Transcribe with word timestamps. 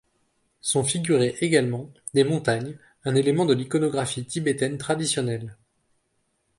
Sont 0.61 0.83
figurées 0.83 1.35
également 1.41 1.87
des 2.15 2.23
montagnes, 2.23 2.75
un 3.05 3.13
élément 3.13 3.45
de 3.45 3.53
l'iconographie 3.53 4.25
tibétaine 4.25 4.79
traditionnelle. 4.79 5.55